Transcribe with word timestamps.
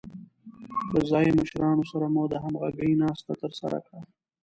له 0.93 0.99
ځايي 1.09 1.31
مشرانو 1.39 1.83
سره 1.91 2.05
مو 2.13 2.23
د 2.31 2.35
همغږۍ 2.43 2.91
ناسته 3.01 3.33
ترسره 3.41 3.79
کړه. 3.87 3.99